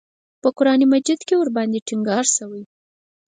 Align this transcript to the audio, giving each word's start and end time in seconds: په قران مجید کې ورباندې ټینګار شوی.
په 0.41 0.49
قران 0.57 0.81
مجید 0.93 1.19
کې 1.27 1.35
ورباندې 1.37 1.85
ټینګار 1.87 2.25
شوی. 2.35 2.63